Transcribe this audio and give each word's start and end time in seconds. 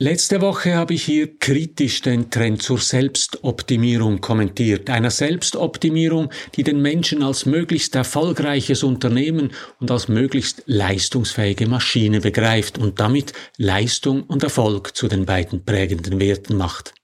Letzte 0.00 0.40
Woche 0.40 0.76
habe 0.76 0.94
ich 0.94 1.02
hier 1.02 1.38
kritisch 1.40 2.02
den 2.02 2.30
Trend 2.30 2.62
zur 2.62 2.78
Selbstoptimierung 2.78 4.20
kommentiert. 4.20 4.88
Einer 4.90 5.10
Selbstoptimierung, 5.10 6.30
die 6.54 6.62
den 6.62 6.80
Menschen 6.80 7.24
als 7.24 7.46
möglichst 7.46 7.96
erfolgreiches 7.96 8.84
Unternehmen 8.84 9.50
und 9.80 9.90
als 9.90 10.06
möglichst 10.06 10.62
leistungsfähige 10.66 11.66
Maschine 11.66 12.20
begreift 12.20 12.78
und 12.78 13.00
damit 13.00 13.32
Leistung 13.56 14.22
und 14.22 14.44
Erfolg 14.44 14.96
zu 14.96 15.08
den 15.08 15.26
beiden 15.26 15.64
prägenden 15.64 16.20
Werten 16.20 16.56
macht. 16.56 16.94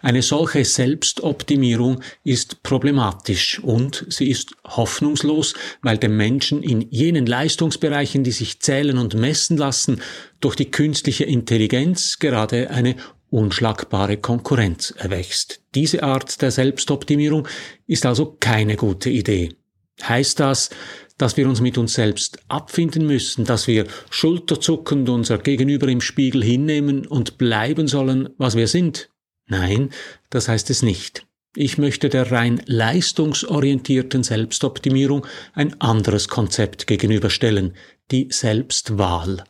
Eine 0.00 0.22
solche 0.22 0.64
Selbstoptimierung 0.64 2.00
ist 2.24 2.62
problematisch 2.62 3.58
und 3.60 4.06
sie 4.08 4.30
ist 4.30 4.52
hoffnungslos, 4.64 5.54
weil 5.82 5.98
dem 5.98 6.16
Menschen 6.16 6.62
in 6.62 6.82
jenen 6.90 7.26
Leistungsbereichen, 7.26 8.24
die 8.24 8.30
sich 8.30 8.60
zählen 8.60 8.98
und 8.98 9.14
messen 9.14 9.56
lassen, 9.56 10.00
durch 10.40 10.56
die 10.56 10.70
künstliche 10.70 11.24
Intelligenz 11.24 12.18
gerade 12.18 12.70
eine 12.70 12.96
unschlagbare 13.30 14.16
Konkurrenz 14.16 14.94
erwächst. 14.96 15.60
Diese 15.74 16.02
Art 16.02 16.40
der 16.40 16.50
Selbstoptimierung 16.50 17.46
ist 17.86 18.06
also 18.06 18.36
keine 18.40 18.76
gute 18.76 19.10
Idee. 19.10 19.50
Heißt 20.02 20.40
das, 20.40 20.70
dass 21.18 21.36
wir 21.36 21.48
uns 21.48 21.60
mit 21.60 21.76
uns 21.76 21.94
selbst 21.94 22.38
abfinden 22.48 23.06
müssen, 23.06 23.44
dass 23.44 23.66
wir 23.66 23.86
schulterzuckend 24.08 25.08
unser 25.08 25.38
Gegenüber 25.38 25.88
im 25.88 26.00
Spiegel 26.00 26.42
hinnehmen 26.42 27.06
und 27.06 27.36
bleiben 27.36 27.88
sollen, 27.88 28.30
was 28.38 28.56
wir 28.56 28.68
sind? 28.68 29.10
Nein, 29.48 29.90
das 30.30 30.48
heißt 30.48 30.70
es 30.70 30.82
nicht. 30.82 31.26
Ich 31.56 31.78
möchte 31.78 32.08
der 32.08 32.30
rein 32.30 32.62
leistungsorientierten 32.66 34.22
Selbstoptimierung 34.22 35.26
ein 35.54 35.80
anderes 35.80 36.28
Konzept 36.28 36.86
gegenüberstellen, 36.86 37.74
die 38.10 38.28
Selbstwahl. 38.30 39.44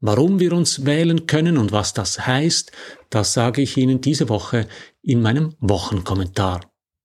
Warum 0.00 0.40
wir 0.40 0.52
uns 0.52 0.84
wählen 0.84 1.26
können 1.26 1.56
und 1.56 1.72
was 1.72 1.94
das 1.94 2.26
heißt, 2.26 2.72
das 3.08 3.32
sage 3.32 3.62
ich 3.62 3.76
Ihnen 3.76 4.00
diese 4.00 4.28
Woche 4.28 4.68
in 5.02 5.22
meinem 5.22 5.54
Wochenkommentar. 5.60 6.60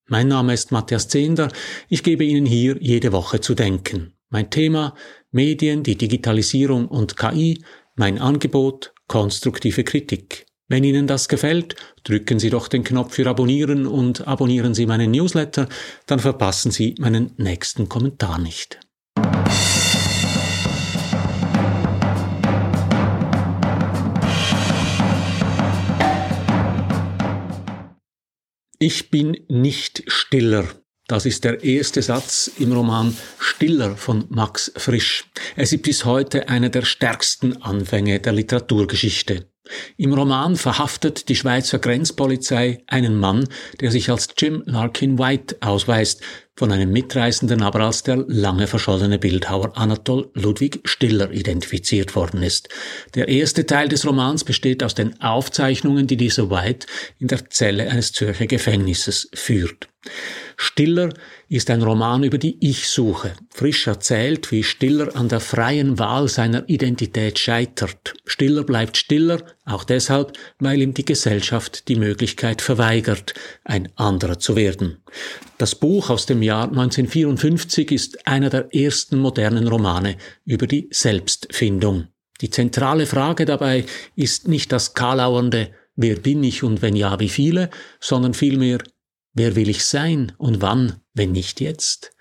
Mein 0.08 0.28
Name 0.28 0.54
ist 0.54 0.72
Matthias 0.72 1.08
Zehnder, 1.08 1.50
ich 1.88 2.04
gebe 2.04 2.26
Ihnen 2.26 2.46
hier 2.46 2.78
jede 2.82 3.14
Woche 3.14 3.40
zu 3.40 3.54
denken. 3.54 4.14
Mein 4.30 4.50
Thema 4.50 4.96
Medien, 5.32 5.84
die 5.84 5.98
Digitalisierung 5.98 6.88
und 6.88 7.16
KI, 7.16 7.64
mein 7.96 8.20
Angebot 8.20 8.94
konstruktive 9.08 9.84
Kritik. 9.84 10.46
Wenn 10.72 10.86
Ihnen 10.86 11.06
das 11.06 11.28
gefällt, 11.28 11.76
drücken 12.06 12.40
Sie 12.40 12.50
doch 12.50 12.70
den 12.70 12.86
Knopf 12.86 13.16
für 13.16 13.28
Abonnieren 13.28 13.86
und 13.86 14.26
abonnieren 14.26 14.74
Sie 14.74 14.86
meinen 14.86 15.12
Newsletter, 15.12 15.68
dann 16.06 16.20
verpassen 16.20 16.72
Sie 16.72 16.96
meinen 16.98 17.34
nächsten 17.36 17.90
Kommentar 17.90 18.40
nicht. 18.40 18.80
Ich 28.80 29.10
bin 29.10 29.44
nicht 29.50 30.04
stiller. 30.08 30.64
Das 31.06 31.26
ist 31.26 31.44
der 31.44 31.66
erste 31.66 32.02
Satz 32.02 32.50
im 32.60 32.72
Roman 32.72 33.18
Stiller 33.40 33.98
von 33.98 34.24
Max 34.30 34.72
Frisch. 34.78 35.26
Es 35.58 35.74
ist 35.74 35.84
bis 35.84 36.06
heute 36.06 36.48
einer 36.48 36.70
der 36.70 36.84
stärksten 36.84 37.62
Anfänge 37.62 38.22
der 38.22 38.32
Literaturgeschichte. 38.32 39.51
Im 39.98 40.14
Roman 40.14 40.56
verhaftet 40.56 41.30
die 41.30 41.36
Schweizer 41.36 41.78
Grenzpolizei 41.78 42.84
einen 42.88 43.16
Mann, 43.16 43.48
der 43.80 43.92
sich 43.92 44.10
als 44.10 44.30
Jim 44.38 44.64
Larkin 44.66 45.20
White 45.20 45.58
ausweist, 45.62 46.22
von 46.56 46.72
einem 46.72 46.92
Mitreisenden 46.92 47.62
aber 47.62 47.82
als 47.82 48.04
der 48.04 48.18
lange 48.28 48.68
verschollene 48.68 49.18
Bildhauer 49.20 49.78
Anatol 49.78 50.30
Ludwig 50.34 50.82
Stiller 50.86 51.32
identifiziert 51.32 52.16
worden 52.16 52.44
ist. 52.44 52.70
Der 53.16 53.28
erste 53.30 53.66
Teil 53.66 53.88
des 53.88 54.06
Romans 54.06 54.44
besteht 54.44 54.84
aus 54.84 54.94
den 54.94 55.20
Aufzeichnungen, 55.22 56.08
die 56.08 56.18
dieser 56.18 56.50
White 56.50 56.88
in 57.20 57.28
der 57.28 57.50
Zelle 57.50 57.90
eines 57.90 58.12
Zürcher 58.12 58.48
Gefängnisses 58.48 59.30
führt. 59.34 59.88
Stiller 60.58 61.10
ist 61.52 61.70
ein 61.70 61.82
Roman 61.82 62.24
über 62.24 62.38
die 62.38 62.56
Ich-Suche. 62.62 63.34
Frisch 63.50 63.86
erzählt, 63.86 64.54
wie 64.54 64.64
Stiller 64.64 65.14
an 65.18 65.28
der 65.28 65.42
freien 65.42 66.00
Wahl 66.00 66.30
seiner 66.30 66.64
Identität 66.70 67.40
scheitert. 67.40 68.14
Stiller 68.26 68.64
bleibt 68.64 68.96
Stiller, 68.96 69.44
auch 69.66 69.84
deshalb, 69.84 70.32
weil 70.60 70.82
ihm 70.82 70.94
die 70.94 71.04
Gesellschaft 71.04 71.90
die 71.90 71.98
Möglichkeit 71.98 72.62
verweigert, 72.62 73.34
ein 73.66 73.90
anderer 73.98 74.40
zu 74.40 74.56
werden. 74.56 75.04
Das 75.58 75.76
Buch 75.76 76.10
aus 76.10 76.26
dem 76.26 76.42
Jahr 76.42 76.70
1954 76.70 77.92
ist 77.92 78.26
einer 78.26 78.50
der 78.50 78.74
ersten 78.74 79.20
modernen 79.20 79.68
Romane 79.68 80.16
über 80.46 80.68
die 80.68 80.88
Selbstfindung. 80.90 82.08
Die 82.40 82.50
zentrale 82.50 83.06
Frage 83.06 83.44
dabei 83.44 83.84
ist 84.16 84.48
nicht 84.48 84.72
das 84.72 84.94
kalauernde 84.94 85.72
Wer 85.98 86.16
bin 86.16 86.46
ich 86.46 86.64
und 86.64 86.82
wenn 86.82 86.96
ja, 86.96 87.20
wie 87.20 87.28
viele, 87.28 87.70
sondern 88.00 88.34
vielmehr 88.34 88.80
Wer 89.34 89.56
will 89.56 89.70
ich 89.70 89.86
sein 89.86 90.34
und 90.38 90.62
wann, 90.62 91.01
wenn 91.14 91.32
nicht 91.32 91.62
jetzt? 91.62 92.12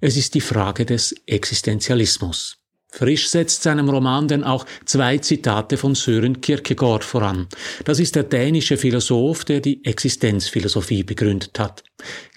Es 0.00 0.16
ist 0.16 0.34
die 0.34 0.40
Frage 0.40 0.84
des 0.84 1.14
Existenzialismus. 1.26 2.58
Frisch 2.94 3.28
setzt 3.28 3.64
seinem 3.64 3.88
Roman 3.88 4.28
denn 4.28 4.44
auch 4.44 4.66
zwei 4.84 5.18
Zitate 5.18 5.76
von 5.76 5.96
Sören 5.96 6.40
Kierkegaard 6.40 7.02
voran. 7.02 7.48
Das 7.84 7.98
ist 7.98 8.14
der 8.14 8.22
dänische 8.22 8.76
Philosoph, 8.76 9.44
der 9.44 9.58
die 9.60 9.84
Existenzphilosophie 9.84 11.02
begründet 11.02 11.58
hat. 11.58 11.82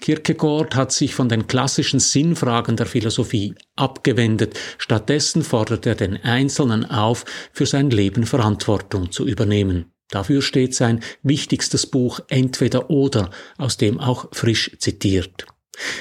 Kierkegaard 0.00 0.74
hat 0.74 0.90
sich 0.90 1.14
von 1.14 1.28
den 1.28 1.46
klassischen 1.46 2.00
Sinnfragen 2.00 2.74
der 2.74 2.86
Philosophie 2.86 3.54
abgewendet. 3.76 4.58
Stattdessen 4.78 5.44
fordert 5.44 5.86
er 5.86 5.94
den 5.94 6.16
Einzelnen 6.16 6.84
auf, 6.90 7.24
für 7.52 7.66
sein 7.66 7.90
Leben 7.90 8.26
Verantwortung 8.26 9.12
zu 9.12 9.28
übernehmen. 9.28 9.92
Dafür 10.10 10.42
steht 10.42 10.74
sein 10.74 11.04
wichtigstes 11.22 11.86
Buch 11.86 12.18
Entweder 12.28 12.90
oder, 12.90 13.30
aus 13.58 13.76
dem 13.76 14.00
auch 14.00 14.26
Frisch 14.32 14.76
zitiert. 14.80 15.46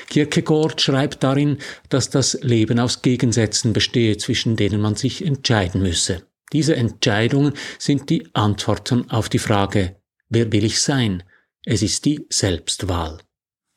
Kierkegaard 0.09 0.81
schreibt 0.81 1.23
darin, 1.23 1.57
dass 1.89 2.09
das 2.09 2.39
Leben 2.41 2.79
aus 2.79 3.01
Gegensätzen 3.01 3.73
bestehe, 3.73 4.17
zwischen 4.17 4.55
denen 4.55 4.81
man 4.81 4.95
sich 4.95 5.25
entscheiden 5.25 5.81
müsse. 5.81 6.23
Diese 6.53 6.75
Entscheidungen 6.75 7.53
sind 7.77 8.09
die 8.09 8.29
Antworten 8.33 9.09
auf 9.09 9.29
die 9.29 9.39
Frage, 9.39 9.97
wer 10.29 10.51
will 10.51 10.63
ich 10.63 10.81
sein? 10.81 11.23
Es 11.65 11.81
ist 11.81 12.05
die 12.05 12.25
Selbstwahl. 12.29 13.19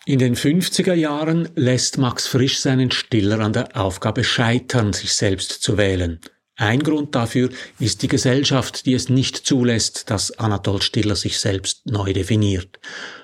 In 0.06 0.18
den 0.18 0.34
50er 0.34 0.94
Jahren 0.94 1.48
lässt 1.56 1.98
Max 1.98 2.26
Frisch 2.26 2.58
seinen 2.58 2.90
Stiller 2.90 3.40
an 3.40 3.52
der 3.52 3.76
Aufgabe 3.76 4.24
scheitern, 4.24 4.92
sich 4.92 5.12
selbst 5.12 5.62
zu 5.62 5.76
wählen. 5.76 6.20
Ein 6.56 6.82
Grund 6.82 7.14
dafür 7.14 7.50
ist 7.78 8.02
die 8.02 8.08
Gesellschaft, 8.08 8.86
die 8.86 8.94
es 8.94 9.08
nicht 9.08 9.36
zulässt, 9.36 10.10
dass 10.10 10.30
Anatol 10.32 10.82
Stiller 10.82 11.16
sich 11.16 11.38
selbst 11.38 11.86
neu 11.86 12.12
definiert. 12.12 12.78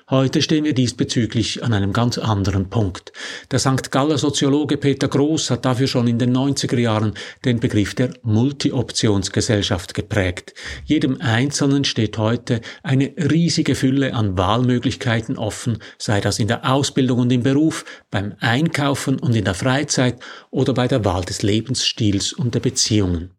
Heute 0.09 0.41
stehen 0.41 0.63
wir 0.63 0.73
diesbezüglich 0.73 1.65
an 1.65 1.73
einem 1.73 1.91
ganz 1.91 2.17
anderen 2.17 2.69
Punkt. 2.69 3.11
Der 3.51 3.59
St. 3.59 3.91
Galler 3.91 4.17
Soziologe 4.17 4.77
Peter 4.77 5.09
Groß 5.09 5.49
hat 5.49 5.65
dafür 5.65 5.87
schon 5.87 6.07
in 6.07 6.17
den 6.17 6.33
90er 6.33 6.79
Jahren 6.79 7.13
den 7.43 7.59
Begriff 7.59 7.93
der 7.93 8.13
Multi-Optionsgesellschaft 8.23 9.93
geprägt. 9.93 10.53
Jedem 10.85 11.19
Einzelnen 11.19 11.83
steht 11.83 12.17
heute 12.17 12.61
eine 12.83 13.11
riesige 13.17 13.75
Fülle 13.75 14.13
an 14.13 14.37
Wahlmöglichkeiten 14.37 15.37
offen, 15.37 15.79
sei 15.97 16.21
das 16.21 16.39
in 16.39 16.47
der 16.47 16.71
Ausbildung 16.71 17.19
und 17.19 17.31
im 17.33 17.43
Beruf, 17.43 17.83
beim 18.09 18.33
Einkaufen 18.39 19.19
und 19.19 19.35
in 19.35 19.43
der 19.43 19.55
Freizeit 19.55 20.21
oder 20.51 20.73
bei 20.73 20.87
der 20.87 21.03
Wahl 21.03 21.25
des 21.25 21.43
Lebensstils 21.43 22.31
und 22.31 22.55
der 22.55 22.61
Beziehungen. 22.61 23.36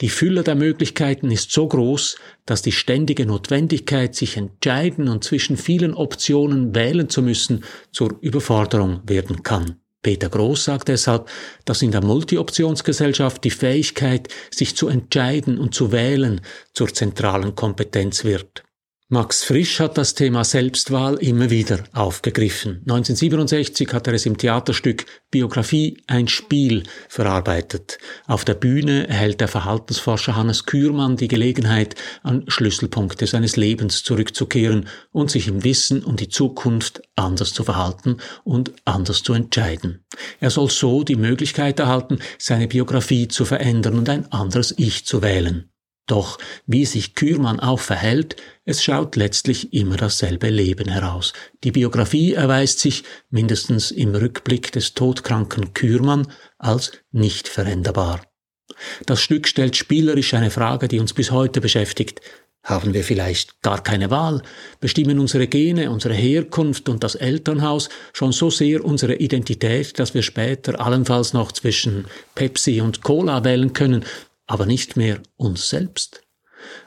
Die 0.00 0.08
Fülle 0.08 0.42
der 0.42 0.54
Möglichkeiten 0.54 1.30
ist 1.30 1.50
so 1.50 1.66
groß, 1.68 2.16
dass 2.44 2.62
die 2.62 2.72
ständige 2.72 3.26
Notwendigkeit, 3.26 4.14
sich 4.14 4.36
entscheiden 4.36 5.08
und 5.08 5.24
zwischen 5.24 5.56
vielen 5.56 5.94
Optionen 5.94 6.74
wählen 6.74 7.08
zu 7.08 7.22
müssen, 7.22 7.64
zur 7.92 8.16
Überforderung 8.20 9.00
werden 9.04 9.42
kann. 9.42 9.80
Peter 10.02 10.28
Groß 10.28 10.64
sagt 10.64 10.88
deshalb, 10.88 11.28
dass 11.64 11.82
in 11.82 11.90
der 11.90 12.04
Multi-Optionsgesellschaft 12.04 13.42
die 13.42 13.50
Fähigkeit, 13.50 14.28
sich 14.52 14.76
zu 14.76 14.86
entscheiden 14.86 15.58
und 15.58 15.74
zu 15.74 15.90
wählen, 15.90 16.40
zur 16.72 16.94
zentralen 16.94 17.56
Kompetenz 17.56 18.22
wird. 18.22 18.62
Max 19.08 19.44
Frisch 19.44 19.78
hat 19.78 19.96
das 19.98 20.14
Thema 20.14 20.42
Selbstwahl 20.42 21.14
immer 21.18 21.48
wieder 21.48 21.84
aufgegriffen. 21.92 22.80
1967 22.88 23.92
hat 23.92 24.08
er 24.08 24.14
es 24.14 24.26
im 24.26 24.36
Theaterstück 24.36 25.06
Biografie 25.30 26.02
ein 26.08 26.26
Spiel 26.26 26.82
verarbeitet. 27.08 27.98
Auf 28.26 28.44
der 28.44 28.54
Bühne 28.54 29.06
erhält 29.06 29.40
der 29.40 29.46
Verhaltensforscher 29.46 30.34
Hannes 30.34 30.66
Kürmann 30.66 31.16
die 31.16 31.28
Gelegenheit, 31.28 31.94
an 32.24 32.46
Schlüsselpunkte 32.48 33.28
seines 33.28 33.54
Lebens 33.54 34.02
zurückzukehren 34.02 34.88
und 35.12 35.30
sich 35.30 35.46
im 35.46 35.62
Wissen 35.62 36.02
um 36.02 36.16
die 36.16 36.28
Zukunft 36.28 37.00
anders 37.14 37.52
zu 37.52 37.62
verhalten 37.62 38.16
und 38.42 38.72
anders 38.84 39.22
zu 39.22 39.34
entscheiden. 39.34 40.04
Er 40.40 40.50
soll 40.50 40.68
so 40.68 41.04
die 41.04 41.14
Möglichkeit 41.14 41.78
erhalten, 41.78 42.18
seine 42.38 42.66
Biografie 42.66 43.28
zu 43.28 43.44
verändern 43.44 43.98
und 43.98 44.08
ein 44.08 44.32
anderes 44.32 44.74
Ich 44.76 45.06
zu 45.06 45.22
wählen. 45.22 45.70
Doch 46.06 46.38
wie 46.66 46.86
sich 46.86 47.14
Kürmann 47.14 47.58
auch 47.58 47.80
verhält, 47.80 48.36
es 48.64 48.82
schaut 48.82 49.16
letztlich 49.16 49.72
immer 49.72 49.96
dasselbe 49.96 50.50
Leben 50.50 50.88
heraus. 50.88 51.32
Die 51.64 51.72
Biografie 51.72 52.34
erweist 52.34 52.78
sich, 52.78 53.02
mindestens 53.30 53.90
im 53.90 54.14
Rückblick 54.14 54.70
des 54.70 54.94
todkranken 54.94 55.74
Kürmann, 55.74 56.32
als 56.58 56.92
nicht 57.10 57.48
veränderbar. 57.48 58.22
Das 59.06 59.20
Stück 59.20 59.48
stellt 59.48 59.76
spielerisch 59.76 60.34
eine 60.34 60.50
Frage, 60.50 60.86
die 60.86 61.00
uns 61.00 61.12
bis 61.12 61.30
heute 61.30 61.60
beschäftigt. 61.60 62.20
Haben 62.62 62.94
wir 62.94 63.04
vielleicht 63.04 63.62
gar 63.62 63.80
keine 63.80 64.10
Wahl? 64.10 64.42
Bestimmen 64.80 65.20
unsere 65.20 65.46
Gene, 65.46 65.88
unsere 65.88 66.14
Herkunft 66.14 66.88
und 66.88 67.04
das 67.04 67.14
Elternhaus 67.14 67.88
schon 68.12 68.32
so 68.32 68.50
sehr 68.50 68.84
unsere 68.84 69.14
Identität, 69.14 70.00
dass 70.00 70.14
wir 70.14 70.22
später 70.22 70.80
allenfalls 70.80 71.32
noch 71.32 71.52
zwischen 71.52 72.06
Pepsi 72.34 72.80
und 72.80 73.02
Cola 73.02 73.44
wählen 73.44 73.72
können, 73.72 74.04
aber 74.46 74.66
nicht 74.66 74.96
mehr 74.96 75.20
uns 75.36 75.68
selbst? 75.68 76.22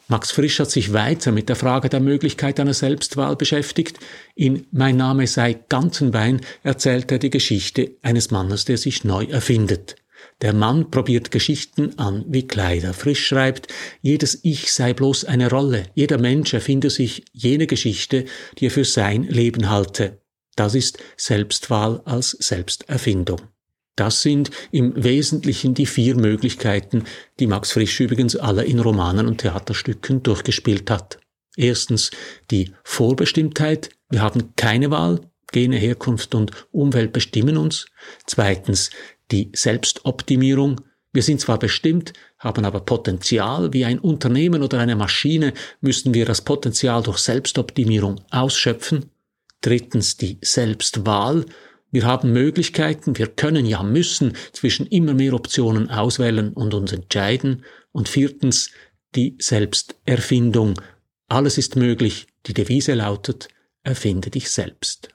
Max 0.07 0.31
Frisch 0.31 0.59
hat 0.59 0.71
sich 0.71 0.93
weiter 0.93 1.31
mit 1.31 1.49
der 1.49 1.55
Frage 1.55 1.89
der 1.89 1.99
Möglichkeit 1.99 2.59
einer 2.59 2.73
Selbstwahl 2.73 3.35
beschäftigt. 3.35 3.99
In 4.35 4.65
Mein 4.71 4.97
Name 4.97 5.27
sei 5.27 5.53
Ganzenbein 5.69 6.41
erzählt 6.63 7.11
er 7.11 7.19
die 7.19 7.29
Geschichte 7.29 7.91
eines 8.01 8.31
Mannes, 8.31 8.65
der 8.65 8.77
sich 8.77 9.03
neu 9.03 9.25
erfindet. 9.25 9.95
Der 10.41 10.53
Mann 10.53 10.89
probiert 10.89 11.31
Geschichten 11.31 11.97
an 11.99 12.25
wie 12.27 12.47
Kleider. 12.47 12.93
Frisch 12.93 13.27
schreibt, 13.27 13.67
jedes 14.01 14.39
Ich 14.43 14.73
sei 14.73 14.93
bloß 14.93 15.25
eine 15.25 15.49
Rolle. 15.49 15.85
Jeder 15.95 16.17
Mensch 16.17 16.53
erfinde 16.53 16.89
sich 16.89 17.25
jene 17.33 17.67
Geschichte, 17.67 18.25
die 18.57 18.67
er 18.67 18.71
für 18.71 18.85
sein 18.85 19.23
Leben 19.23 19.69
halte. 19.69 20.21
Das 20.55 20.75
ist 20.75 20.97
Selbstwahl 21.17 22.01
als 22.05 22.31
Selbsterfindung. 22.31 23.41
Das 23.99 24.21
sind 24.21 24.49
im 24.71 25.03
Wesentlichen 25.03 25.73
die 25.73 25.85
vier 25.85 26.15
Möglichkeiten, 26.15 27.03
die 27.37 27.47
Max 27.47 27.73
Frisch 27.73 27.99
übrigens 27.99 28.37
alle 28.37 28.63
in 28.63 28.79
Romanen 28.79 29.27
und 29.27 29.39
Theaterstücken 29.39 30.23
durchgespielt 30.23 30.89
hat. 30.89 31.19
Erstens 31.57 32.09
die 32.49 32.71
Vorbestimmtheit. 32.85 33.89
Wir 34.09 34.21
haben 34.21 34.53
keine 34.55 34.89
Wahl. 34.89 35.19
Gene, 35.51 35.75
Herkunft 35.75 36.33
und 36.33 36.51
Umwelt 36.71 37.11
bestimmen 37.11 37.57
uns. 37.57 37.87
Zweitens 38.25 38.89
die 39.31 39.51
Selbstoptimierung. 39.53 40.79
Wir 41.11 41.23
sind 41.23 41.41
zwar 41.41 41.59
bestimmt, 41.59 42.13
haben 42.37 42.63
aber 42.63 42.79
Potenzial. 42.79 43.73
Wie 43.73 43.83
ein 43.83 43.99
Unternehmen 43.99 44.63
oder 44.63 44.79
eine 44.79 44.95
Maschine 44.95 45.51
müssen 45.81 46.13
wir 46.13 46.25
das 46.25 46.39
Potenzial 46.39 47.03
durch 47.03 47.17
Selbstoptimierung 47.17 48.21
ausschöpfen. 48.31 49.11
Drittens 49.59 50.15
die 50.15 50.37
Selbstwahl. 50.41 51.43
Wir 51.91 52.05
haben 52.05 52.31
Möglichkeiten, 52.33 53.17
wir 53.17 53.27
können 53.27 53.65
ja 53.65 53.81
müssen 53.83 54.33
zwischen 54.51 54.85
immer 54.87 55.13
mehr 55.13 55.33
Optionen 55.33 55.89
auswählen 55.89 56.53
und 56.53 56.73
uns 56.73 56.91
entscheiden. 56.91 57.63
Und 57.91 58.07
viertens 58.07 58.71
die 59.15 59.35
Selbsterfindung. 59.39 60.79
Alles 61.27 61.57
ist 61.57 61.75
möglich. 61.75 62.27
Die 62.45 62.53
Devise 62.53 62.93
lautet, 62.93 63.47
erfinde 63.83 64.29
dich 64.29 64.51
selbst. 64.51 65.09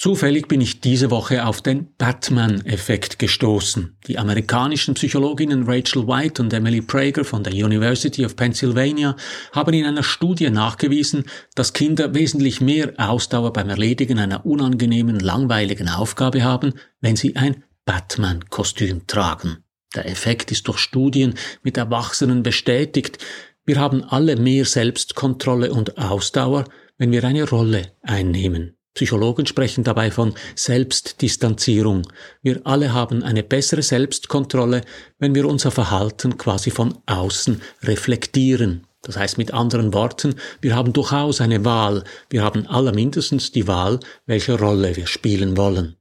Zufällig 0.00 0.48
bin 0.48 0.62
ich 0.62 0.80
diese 0.80 1.10
Woche 1.10 1.44
auf 1.44 1.60
den 1.60 1.94
Batman-Effekt 1.98 3.18
gestoßen. 3.18 3.98
Die 4.06 4.16
amerikanischen 4.16 4.94
Psychologinnen 4.94 5.64
Rachel 5.64 6.08
White 6.08 6.40
und 6.40 6.54
Emily 6.54 6.80
Prager 6.80 7.22
von 7.22 7.44
der 7.44 7.52
University 7.52 8.24
of 8.24 8.34
Pennsylvania 8.34 9.14
haben 9.52 9.74
in 9.74 9.84
einer 9.84 10.02
Studie 10.02 10.48
nachgewiesen, 10.48 11.24
dass 11.54 11.74
Kinder 11.74 12.14
wesentlich 12.14 12.62
mehr 12.62 12.94
Ausdauer 12.96 13.52
beim 13.52 13.68
Erledigen 13.68 14.18
einer 14.18 14.46
unangenehmen, 14.46 15.20
langweiligen 15.20 15.90
Aufgabe 15.90 16.44
haben, 16.44 16.72
wenn 17.02 17.16
sie 17.16 17.36
ein 17.36 17.62
Batman-Kostüm 17.84 19.06
tragen. 19.06 19.58
Der 19.94 20.08
Effekt 20.08 20.50
ist 20.50 20.66
durch 20.66 20.78
Studien 20.78 21.34
mit 21.62 21.76
Erwachsenen 21.76 22.42
bestätigt. 22.42 23.18
Wir 23.66 23.78
haben 23.78 24.02
alle 24.02 24.36
mehr 24.36 24.64
Selbstkontrolle 24.64 25.70
und 25.70 25.98
Ausdauer, 25.98 26.64
wenn 26.96 27.12
wir 27.12 27.22
eine 27.22 27.46
Rolle 27.46 27.92
einnehmen. 28.00 28.78
Psychologen 28.94 29.46
sprechen 29.46 29.84
dabei 29.84 30.10
von 30.10 30.34
Selbstdistanzierung. 30.54 32.02
Wir 32.42 32.60
alle 32.64 32.92
haben 32.92 33.22
eine 33.22 33.42
bessere 33.42 33.82
Selbstkontrolle, 33.82 34.82
wenn 35.18 35.34
wir 35.34 35.46
unser 35.46 35.70
Verhalten 35.70 36.36
quasi 36.38 36.70
von 36.70 36.98
außen 37.06 37.60
reflektieren. 37.82 38.86
Das 39.02 39.16
heißt 39.16 39.38
mit 39.38 39.54
anderen 39.54 39.94
Worten, 39.94 40.34
wir 40.60 40.74
haben 40.74 40.92
durchaus 40.92 41.40
eine 41.40 41.64
Wahl, 41.64 42.04
wir 42.28 42.42
haben 42.42 42.66
allermindestens 42.66 43.50
die 43.50 43.66
Wahl, 43.66 44.00
welche 44.26 44.58
Rolle 44.58 44.94
wir 44.96 45.06
spielen 45.06 45.56
wollen. 45.56 45.96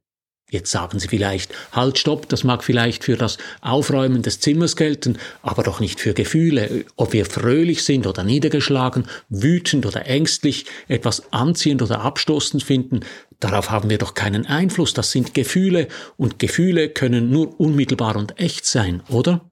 Jetzt 0.50 0.72
sagen 0.72 1.00
Sie 1.00 1.08
vielleicht, 1.08 1.54
halt, 1.72 2.00
stopp, 2.00 2.28
das 2.28 2.44
mag 2.44 2.64
vielleicht 2.64 3.04
für 3.04 3.16
das 3.16 3.38
Aufräumen 3.62 4.24
des 4.24 4.40
Zimmers 4.40 4.76
gelten, 4.76 5.20
aber 5.44 5.62
doch 5.62 5.80
nicht 5.80 6.00
für 6.00 6.14
Gefühle, 6.14 6.86
ob 6.96 7.14
wir 7.14 7.26
fröhlich 7.26 7.84
sind 7.84 8.08
oder 8.08 8.24
niedergeschlagen, 8.24 9.08
wütend 9.30 9.86
oder 9.86 10.08
ängstlich, 10.08 10.66
etwas 10.88 11.32
anziehend 11.32 11.84
oder 11.84 12.02
abstoßend 12.02 12.64
finden, 12.64 13.02
darauf 13.40 13.70
haben 13.70 13.92
wir 13.92 14.00
doch 14.00 14.16
keinen 14.16 14.48
Einfluss, 14.48 14.94
das 14.94 15.12
sind 15.12 15.36
Gefühle, 15.36 15.88
und 16.18 16.40
Gefühle 16.40 16.90
können 16.90 17.30
nur 17.30 17.60
unmittelbar 17.60 18.16
und 18.16 18.40
echt 18.40 18.66
sein, 18.66 19.04
oder? 19.10 19.50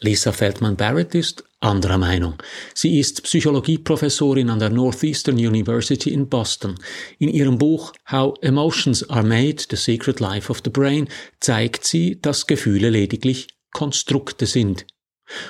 Lisa 0.00 0.32
Feldman 0.32 0.76
Barrett 0.76 1.14
ist 1.14 1.44
anderer 1.64 1.98
Meinung. 1.98 2.34
Sie 2.74 2.98
ist 2.98 3.22
Psychologieprofessorin 3.24 4.50
an 4.50 4.58
der 4.58 4.70
Northeastern 4.70 5.36
University 5.36 6.10
in 6.12 6.28
Boston. 6.28 6.74
In 7.18 7.28
ihrem 7.28 7.58
Buch 7.58 7.92
How 8.10 8.34
Emotions 8.42 9.08
Are 9.10 9.24
Made, 9.24 9.56
The 9.68 9.76
Secret 9.76 10.20
Life 10.20 10.50
of 10.50 10.60
the 10.62 10.70
Brain 10.70 11.08
zeigt 11.40 11.84
sie, 11.84 12.20
dass 12.20 12.46
Gefühle 12.46 12.90
lediglich 12.90 13.48
Konstrukte 13.72 14.46
sind. 14.46 14.86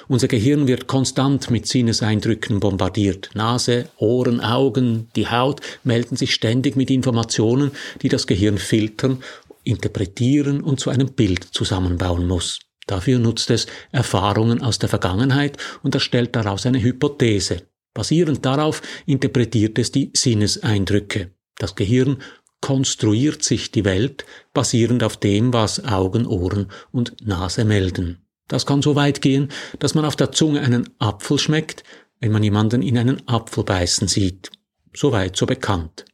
Unser 0.07 0.29
Gehirn 0.29 0.69
wird 0.69 0.87
konstant 0.87 1.51
mit 1.51 1.67
Sinneseindrücken 1.67 2.61
bombardiert. 2.61 3.31
Nase, 3.35 3.89
Ohren, 3.97 4.41
Augen, 4.41 5.09
die 5.17 5.29
Haut 5.29 5.61
melden 5.83 6.17
sich 6.17 6.33
ständig 6.33 6.77
mit 6.77 6.91
Informationen, 6.91 7.73
die 8.01 8.09
das 8.09 8.27
Gehirn 8.27 8.59
filtern, 8.59 9.23
interpretieren 9.65 10.61
und 10.61 10.79
zu 10.79 10.91
einem 10.91 11.13
Bild 11.13 11.45
zusammenbauen 11.45 12.27
muss. 12.29 12.61
Dafür 12.87 13.19
nutzt 13.19 13.51
es 13.51 13.67
Erfahrungen 13.93 14.63
aus 14.63 14.79
der 14.79 14.89
Vergangenheit 14.89 15.57
und 15.83 15.95
erstellt 15.95 16.37
daraus 16.37 16.67
eine 16.67 16.83
Hypothese. 16.83 17.63
Basierend 17.95 18.45
darauf 18.45 18.83
interpretiert 19.07 19.79
es 19.79 19.93
die 19.93 20.11
Sinneseindrücke. 20.15 21.31
Das 21.57 21.77
Gehirn 21.77 22.19
konstruiert 22.61 23.45
sich 23.45 23.71
die 23.71 23.85
Welt 23.85 24.25
basierend 24.53 25.05
auf 25.05 25.17
dem, 25.17 25.53
was 25.53 25.85
Augen, 25.85 26.27
Ohren 26.27 26.69
und 26.91 27.15
Nase 27.25 27.65
melden. 27.65 28.27
Das 28.49 28.67
kann 28.67 28.83
so 28.83 28.97
weit 28.97 29.23
gehen, 29.23 29.49
dass 29.79 29.95
man 29.95 30.05
auf 30.05 30.17
der 30.17 30.33
Zunge 30.33 30.61
einen 30.61 30.91
Apfel 30.99 31.39
schmeckt, 31.39 31.85
wenn 32.21 32.33
man 32.33 32.43
jemanden 32.43 32.83
in 32.83 32.99
einen 32.99 33.27
Apfel 33.29 33.65
beißen 33.65 34.09
sieht. 34.09 34.51
Soweit 34.95 35.37
so 35.37 35.47
bekannt. 35.47 36.05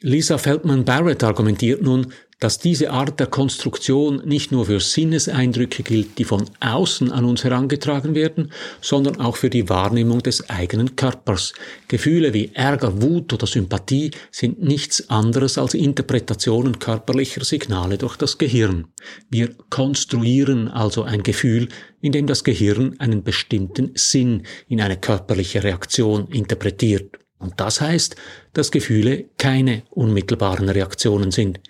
Lisa 0.00 0.38
Feldman 0.38 0.84
Barrett 0.84 1.22
argumentiert 1.22 1.82
nun, 1.82 2.12
dass 2.42 2.58
diese 2.58 2.90
Art 2.90 3.20
der 3.20 3.28
Konstruktion 3.28 4.20
nicht 4.24 4.50
nur 4.50 4.66
für 4.66 4.80
Sinneseindrücke 4.80 5.84
gilt, 5.84 6.18
die 6.18 6.24
von 6.24 6.50
außen 6.58 7.12
an 7.12 7.24
uns 7.24 7.44
herangetragen 7.44 8.16
werden, 8.16 8.50
sondern 8.80 9.20
auch 9.20 9.36
für 9.36 9.48
die 9.48 9.68
Wahrnehmung 9.68 10.24
des 10.24 10.50
eigenen 10.50 10.96
Körpers. 10.96 11.52
Gefühle 11.86 12.34
wie 12.34 12.50
Ärger, 12.52 13.00
Wut 13.00 13.32
oder 13.32 13.46
Sympathie 13.46 14.10
sind 14.32 14.60
nichts 14.60 15.08
anderes 15.08 15.56
als 15.56 15.74
Interpretationen 15.74 16.80
körperlicher 16.80 17.44
Signale 17.44 17.96
durch 17.96 18.16
das 18.16 18.38
Gehirn. 18.38 18.88
Wir 19.30 19.54
konstruieren 19.70 20.66
also 20.66 21.04
ein 21.04 21.22
Gefühl, 21.22 21.68
indem 22.00 22.26
das 22.26 22.42
Gehirn 22.42 22.96
einen 22.98 23.22
bestimmten 23.22 23.92
Sinn 23.94 24.42
in 24.66 24.80
eine 24.80 24.96
körperliche 24.96 25.62
Reaktion 25.62 26.26
interpretiert. 26.26 27.18
Und 27.38 27.60
das 27.60 27.80
heißt, 27.80 28.16
dass 28.52 28.72
Gefühle 28.72 29.26
keine 29.38 29.82
unmittelbaren 29.90 30.68
Reaktionen 30.68 31.30
sind. 31.30 31.60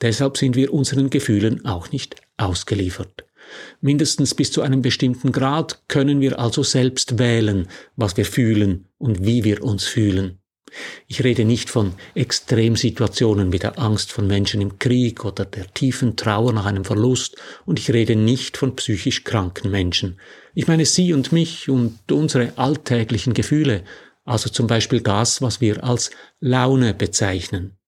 Deshalb 0.00 0.36
sind 0.36 0.56
wir 0.56 0.72
unseren 0.72 1.10
Gefühlen 1.10 1.64
auch 1.64 1.92
nicht 1.92 2.16
ausgeliefert. 2.36 3.24
Mindestens 3.80 4.34
bis 4.34 4.52
zu 4.52 4.62
einem 4.62 4.82
bestimmten 4.82 5.32
Grad 5.32 5.82
können 5.88 6.20
wir 6.20 6.38
also 6.38 6.62
selbst 6.62 7.18
wählen, 7.18 7.68
was 7.96 8.16
wir 8.16 8.24
fühlen 8.24 8.86
und 8.98 9.24
wie 9.24 9.44
wir 9.44 9.62
uns 9.62 9.84
fühlen. 9.84 10.38
Ich 11.08 11.24
rede 11.24 11.44
nicht 11.44 11.68
von 11.68 11.94
Extremsituationen 12.14 13.52
wie 13.52 13.58
der 13.58 13.78
Angst 13.78 14.12
von 14.12 14.28
Menschen 14.28 14.60
im 14.60 14.78
Krieg 14.78 15.24
oder 15.24 15.44
der 15.44 15.66
tiefen 15.74 16.16
Trauer 16.16 16.52
nach 16.52 16.66
einem 16.66 16.84
Verlust 16.84 17.36
und 17.66 17.78
ich 17.80 17.92
rede 17.92 18.14
nicht 18.14 18.56
von 18.56 18.76
psychisch 18.76 19.24
kranken 19.24 19.70
Menschen. 19.70 20.20
Ich 20.54 20.68
meine 20.68 20.86
Sie 20.86 21.12
und 21.12 21.32
mich 21.32 21.68
und 21.68 22.12
unsere 22.12 22.56
alltäglichen 22.56 23.34
Gefühle, 23.34 23.82
also 24.24 24.48
zum 24.48 24.68
Beispiel 24.68 25.00
das, 25.00 25.42
was 25.42 25.60
wir 25.60 25.82
als 25.82 26.12
Laune 26.38 26.94
bezeichnen. 26.94 27.79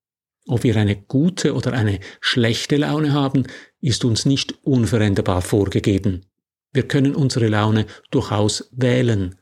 Ob 0.46 0.64
wir 0.64 0.76
eine 0.76 0.96
gute 0.96 1.54
oder 1.54 1.72
eine 1.72 2.00
schlechte 2.20 2.76
Laune 2.76 3.12
haben, 3.12 3.46
ist 3.80 4.04
uns 4.04 4.26
nicht 4.26 4.54
unveränderbar 4.62 5.42
vorgegeben. 5.42 6.26
Wir 6.72 6.82
können 6.84 7.14
unsere 7.14 7.48
Laune 7.48 7.86
durchaus 8.10 8.68
wählen. 8.72 9.36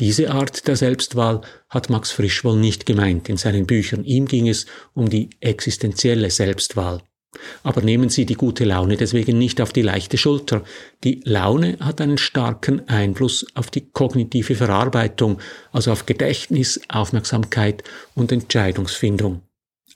Diese 0.00 0.32
Art 0.32 0.66
der 0.66 0.76
Selbstwahl 0.76 1.40
hat 1.68 1.88
Max 1.88 2.10
Frisch 2.10 2.44
wohl 2.44 2.58
nicht 2.58 2.84
gemeint 2.84 3.28
in 3.28 3.36
seinen 3.36 3.64
Büchern. 3.64 4.04
Ihm 4.04 4.26
ging 4.26 4.48
es 4.48 4.66
um 4.92 5.08
die 5.08 5.30
existenzielle 5.40 6.30
Selbstwahl. 6.30 7.00
Aber 7.62 7.80
nehmen 7.80 8.10
Sie 8.10 8.26
die 8.26 8.34
gute 8.34 8.64
Laune 8.64 8.96
deswegen 8.96 9.38
nicht 9.38 9.60
auf 9.60 9.72
die 9.72 9.82
leichte 9.82 10.18
Schulter. 10.18 10.64
Die 11.04 11.20
Laune 11.24 11.78
hat 11.80 12.00
einen 12.00 12.18
starken 12.18 12.88
Einfluss 12.88 13.46
auf 13.54 13.70
die 13.70 13.90
kognitive 13.90 14.54
Verarbeitung, 14.54 15.40
also 15.72 15.92
auf 15.92 16.06
Gedächtnis, 16.06 16.80
Aufmerksamkeit 16.88 17.82
und 18.14 18.30
Entscheidungsfindung. 18.30 19.42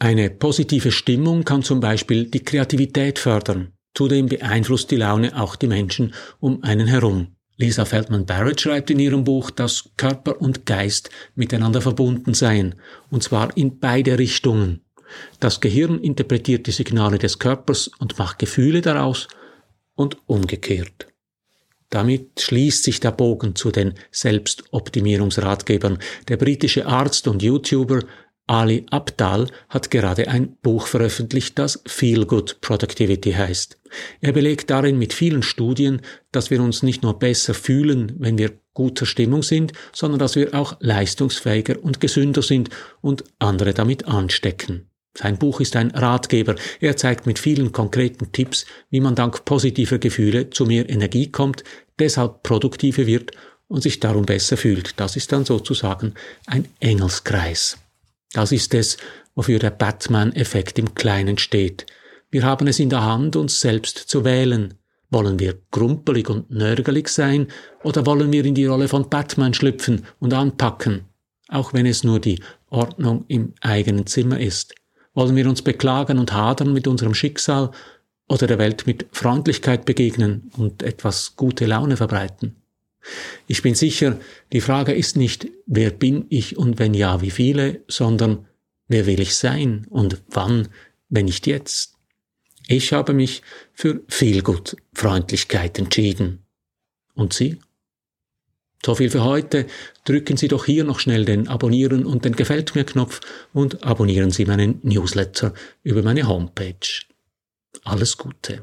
Eine 0.00 0.30
positive 0.30 0.92
Stimmung 0.92 1.44
kann 1.44 1.62
zum 1.62 1.80
Beispiel 1.80 2.26
die 2.26 2.44
Kreativität 2.44 3.18
fördern. 3.18 3.72
Zudem 3.94 4.26
beeinflusst 4.26 4.92
die 4.92 4.96
Laune 4.96 5.40
auch 5.40 5.56
die 5.56 5.66
Menschen 5.66 6.14
um 6.38 6.62
einen 6.62 6.86
herum. 6.86 7.34
Lisa 7.56 7.84
Feldman 7.84 8.24
Barrett 8.24 8.60
schreibt 8.60 8.90
in 8.90 9.00
ihrem 9.00 9.24
Buch, 9.24 9.50
dass 9.50 9.90
Körper 9.96 10.40
und 10.40 10.66
Geist 10.66 11.10
miteinander 11.34 11.80
verbunden 11.80 12.32
seien, 12.32 12.76
und 13.10 13.24
zwar 13.24 13.56
in 13.56 13.80
beide 13.80 14.16
Richtungen. 14.16 14.84
Das 15.40 15.60
Gehirn 15.60 15.98
interpretiert 15.98 16.68
die 16.68 16.72
Signale 16.72 17.18
des 17.18 17.40
Körpers 17.40 17.90
und 17.98 18.16
macht 18.18 18.38
Gefühle 18.38 18.82
daraus 18.82 19.26
und 19.96 20.18
umgekehrt. 20.26 21.08
Damit 21.90 22.40
schließt 22.40 22.84
sich 22.84 23.00
der 23.00 23.12
Bogen 23.12 23.56
zu 23.56 23.72
den 23.72 23.94
Selbstoptimierungsratgebern. 24.12 25.98
Der 26.28 26.36
britische 26.36 26.86
Arzt 26.86 27.26
und 27.26 27.42
YouTuber 27.42 28.02
Ali 28.48 28.86
Abdal 28.90 29.48
hat 29.68 29.90
gerade 29.90 30.28
ein 30.28 30.56
Buch 30.62 30.86
veröffentlicht, 30.86 31.58
das 31.58 31.82
Feel 31.86 32.24
Good 32.24 32.60
Productivity 32.60 33.32
heißt. 33.32 33.78
Er 34.20 34.32
belegt 34.32 34.70
darin 34.70 34.98
mit 34.98 35.12
vielen 35.12 35.42
Studien, 35.42 36.00
dass 36.32 36.50
wir 36.50 36.62
uns 36.62 36.82
nicht 36.82 37.02
nur 37.02 37.18
besser 37.18 37.54
fühlen, 37.54 38.14
wenn 38.18 38.38
wir 38.38 38.52
guter 38.72 39.06
Stimmung 39.06 39.42
sind, 39.42 39.72
sondern 39.92 40.18
dass 40.18 40.34
wir 40.34 40.54
auch 40.54 40.76
leistungsfähiger 40.80 41.82
und 41.82 42.00
gesünder 42.00 42.42
sind 42.42 42.70
und 43.00 43.24
andere 43.38 43.74
damit 43.74 44.06
anstecken. 44.06 44.88
Sein 45.14 45.36
Buch 45.36 45.60
ist 45.60 45.76
ein 45.76 45.90
Ratgeber. 45.90 46.54
Er 46.80 46.96
zeigt 46.96 47.26
mit 47.26 47.38
vielen 47.38 47.72
konkreten 47.72 48.30
Tipps, 48.32 48.66
wie 48.88 49.00
man 49.00 49.14
dank 49.14 49.44
positiver 49.44 49.98
Gefühle 49.98 50.50
zu 50.50 50.64
mehr 50.64 50.88
Energie 50.88 51.30
kommt, 51.30 51.64
deshalb 51.98 52.44
produktiver 52.44 53.06
wird 53.06 53.32
und 53.66 53.82
sich 53.82 54.00
darum 54.00 54.24
besser 54.26 54.56
fühlt. 54.56 54.98
Das 55.00 55.16
ist 55.16 55.32
dann 55.32 55.44
sozusagen 55.44 56.14
ein 56.46 56.66
Engelskreis. 56.80 57.78
Das 58.32 58.52
ist 58.52 58.74
es, 58.74 58.98
wofür 59.34 59.58
der 59.58 59.70
Batman-Effekt 59.70 60.78
im 60.78 60.94
Kleinen 60.94 61.38
steht. 61.38 61.86
Wir 62.30 62.42
haben 62.42 62.66
es 62.66 62.78
in 62.78 62.90
der 62.90 63.04
Hand, 63.04 63.36
uns 63.36 63.60
selbst 63.60 63.96
zu 63.96 64.24
wählen. 64.24 64.74
Wollen 65.10 65.38
wir 65.38 65.58
grumpelig 65.70 66.28
und 66.28 66.50
nörgelig 66.50 67.08
sein 67.08 67.48
oder 67.82 68.04
wollen 68.04 68.30
wir 68.30 68.44
in 68.44 68.54
die 68.54 68.66
Rolle 68.66 68.88
von 68.88 69.08
Batman 69.08 69.54
schlüpfen 69.54 70.04
und 70.20 70.34
anpacken, 70.34 71.06
auch 71.48 71.72
wenn 71.72 71.86
es 71.86 72.04
nur 72.04 72.20
die 72.20 72.42
Ordnung 72.68 73.24
im 73.28 73.54
eigenen 73.62 74.06
Zimmer 74.06 74.38
ist? 74.38 74.74
Wollen 75.14 75.34
wir 75.34 75.48
uns 75.48 75.62
beklagen 75.62 76.18
und 76.18 76.34
hadern 76.34 76.74
mit 76.74 76.86
unserem 76.86 77.14
Schicksal 77.14 77.70
oder 78.28 78.46
der 78.46 78.58
Welt 78.58 78.86
mit 78.86 79.06
Freundlichkeit 79.12 79.86
begegnen 79.86 80.50
und 80.58 80.82
etwas 80.82 81.36
gute 81.36 81.64
Laune 81.64 81.96
verbreiten? 81.96 82.57
Ich 83.46 83.62
bin 83.62 83.74
sicher, 83.74 84.18
die 84.52 84.60
Frage 84.60 84.92
ist 84.92 85.16
nicht, 85.16 85.48
wer 85.66 85.90
bin 85.90 86.26
ich 86.28 86.56
und 86.56 86.78
wenn 86.78 86.94
ja, 86.94 87.20
wie 87.20 87.30
viele, 87.30 87.82
sondern 87.88 88.46
wer 88.88 89.06
will 89.06 89.20
ich 89.20 89.34
sein 89.34 89.86
und 89.90 90.22
wann, 90.28 90.68
wenn 91.08 91.26
nicht 91.26 91.46
jetzt? 91.46 91.94
Ich 92.66 92.92
habe 92.92 93.14
mich 93.14 93.42
für 93.72 94.02
Feelgood 94.08 94.76
Freundlichkeit 94.92 95.78
entschieden. 95.78 96.44
Und 97.14 97.32
Sie? 97.32 97.58
So 98.84 98.94
viel 98.94 99.10
für 99.10 99.24
heute. 99.24 99.66
Drücken 100.04 100.36
Sie 100.36 100.48
doch 100.48 100.66
hier 100.66 100.84
noch 100.84 101.00
schnell 101.00 101.24
den 101.24 101.48
Abonnieren 101.48 102.06
und 102.06 102.24
den 102.24 102.36
Gefällt 102.36 102.74
mir 102.74 102.84
Knopf 102.84 103.20
und 103.52 103.84
abonnieren 103.84 104.30
Sie 104.30 104.44
meinen 104.44 104.80
Newsletter 104.82 105.54
über 105.82 106.02
meine 106.02 106.28
Homepage. 106.28 107.06
Alles 107.84 108.16
Gute. 108.18 108.62